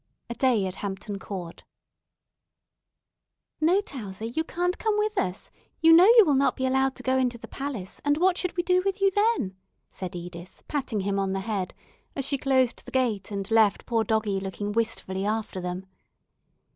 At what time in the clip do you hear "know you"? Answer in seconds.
5.93-6.25